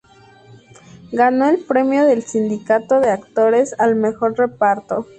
[1.11, 5.05] Ganó el Premio del Sindicato de Actores al mejor reparto.